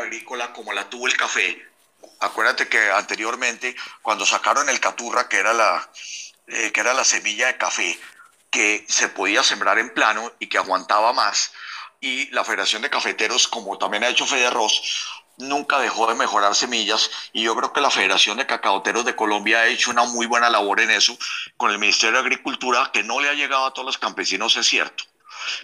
[0.00, 1.66] agrícola como la tuvo el café.
[2.20, 5.90] Acuérdate que anteriormente, cuando sacaron el caturra, que era la,
[6.46, 7.98] eh, que era la semilla de café,
[8.50, 11.52] que se podía sembrar en plano y que aguantaba más,
[12.00, 14.82] y la Federación de Cafeteros, como también ha hecho Federros,
[15.38, 19.60] nunca dejó de mejorar semillas y yo creo que la Federación de Cacaoteros de Colombia
[19.60, 21.16] ha hecho una muy buena labor en eso
[21.56, 24.66] con el Ministerio de Agricultura que no le ha llegado a todos los campesinos, es
[24.66, 25.04] cierto.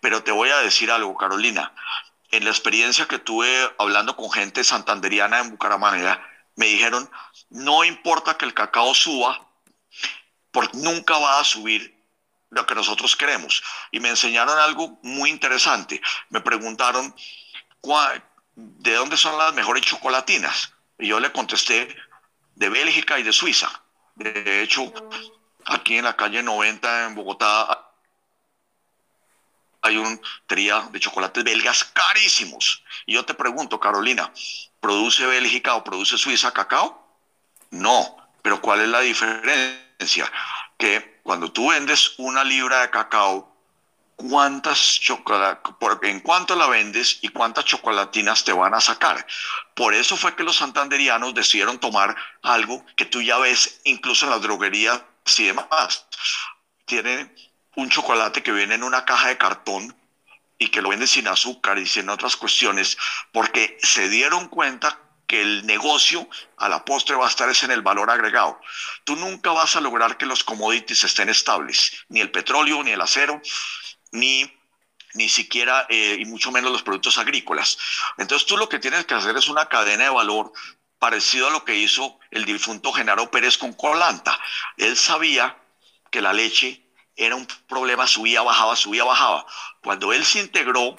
[0.00, 1.72] Pero te voy a decir algo, Carolina.
[2.32, 3.46] En la experiencia que tuve
[3.78, 6.26] hablando con gente santanderiana en Bucaramanga,
[6.56, 7.08] me dijeron,
[7.50, 9.46] no importa que el cacao suba,
[10.50, 11.94] porque nunca va a subir
[12.48, 13.62] lo que nosotros queremos.
[13.90, 16.00] Y me enseñaron algo muy interesante.
[16.30, 17.14] Me preguntaron,
[18.54, 20.72] ¿de dónde son las mejores chocolatinas?
[20.98, 21.94] Y yo le contesté,
[22.54, 23.68] de Bélgica y de Suiza.
[24.14, 24.92] De hecho,
[25.66, 27.91] aquí en la calle 90 en Bogotá
[29.82, 32.82] hay un tría de chocolates belgas carísimos.
[33.06, 34.32] Y yo te pregunto, Carolina,
[34.80, 37.02] ¿produce Bélgica o produce Suiza cacao?
[37.70, 40.30] No, pero ¿cuál es la diferencia?
[40.78, 43.52] Que cuando tú vendes una libra de cacao,
[44.16, 45.00] cuántas
[46.02, 49.26] en cuánto la vendes y cuántas chocolatinas te van a sacar.
[49.74, 54.32] Por eso fue que los santanderianos decidieron tomar algo que tú ya ves incluso en
[54.32, 55.02] las droguerías
[55.38, 56.06] y demás.
[56.84, 57.34] Tienen
[57.76, 59.96] un chocolate que viene en una caja de cartón
[60.58, 62.96] y que lo venden sin azúcar y sin otras cuestiones,
[63.32, 66.28] porque se dieron cuenta que el negocio
[66.58, 68.60] a la postre va a estar es en el valor agregado.
[69.04, 73.00] Tú nunca vas a lograr que los commodities estén estables, ni el petróleo, ni el
[73.00, 73.40] acero,
[74.12, 74.52] ni
[75.14, 77.76] ni siquiera, eh, y mucho menos los productos agrícolas.
[78.16, 80.52] Entonces tú lo que tienes que hacer es una cadena de valor
[80.98, 84.38] parecido a lo que hizo el difunto Genaro Pérez con Colanta.
[84.76, 85.58] Él sabía
[86.10, 86.81] que la leche
[87.16, 89.46] era un problema, subía, bajaba, subía, bajaba.
[89.82, 90.98] Cuando él se integró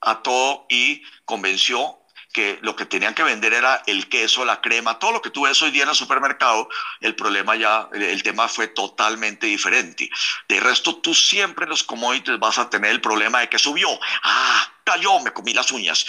[0.00, 2.00] a todo y convenció
[2.32, 5.42] que lo que tenían que vender era el queso, la crema, todo lo que tú
[5.42, 6.68] ves hoy día en el supermercado,
[7.00, 10.08] el problema ya, el tema fue totalmente diferente.
[10.48, 13.88] De resto, tú siempre en los commodities vas a tener el problema de que subió.
[14.22, 16.06] Ah, cayó, me comí las uñas.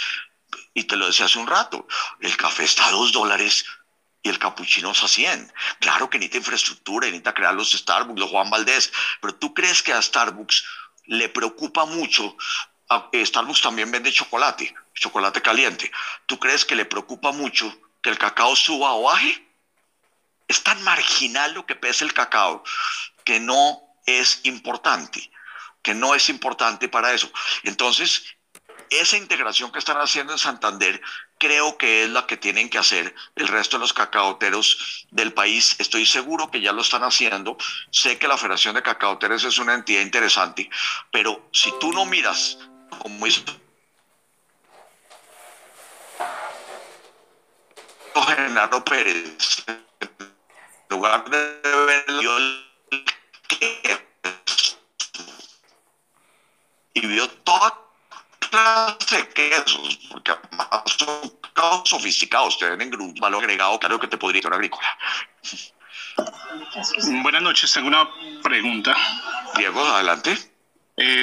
[0.74, 1.86] Y te lo decía hace un rato,
[2.20, 3.64] el café está a dos dólares
[4.22, 5.52] y el capuchino es a 100.
[5.80, 9.92] Claro que necesita infraestructura, necesita crear los Starbucks, los Juan Valdés, pero tú crees que
[9.92, 10.64] a Starbucks
[11.06, 12.36] le preocupa mucho
[13.12, 15.90] Starbucks también vende chocolate, chocolate caliente.
[16.26, 19.48] ¿Tú crees que le preocupa mucho que el cacao suba o baje?
[20.48, 22.62] Es tan marginal lo que pesa el cacao
[23.24, 25.30] que no es importante,
[25.82, 27.30] que no es importante para eso.
[27.62, 28.24] Entonces,
[28.90, 31.00] esa integración que están haciendo en Santander
[31.42, 35.74] creo que es la que tienen que hacer el resto de los cacaoteros del país.
[35.80, 37.56] Estoy seguro que ya lo están haciendo.
[37.90, 40.70] Sé que la Federación de Cacaoteros es una entidad interesante,
[41.10, 42.58] pero si tú no miras
[42.96, 43.42] como hizo
[48.14, 50.20] Genaro Pérez, en
[50.90, 52.04] lugar de ver
[59.10, 61.32] de quesos, porque además son
[61.84, 64.86] sofisticados, tienen un valor agregado, claro que te podría ser agrícola.
[67.22, 68.08] Buenas noches, tengo una
[68.42, 68.94] pregunta.
[69.56, 70.36] Diego, adelante.
[70.96, 71.22] Eh,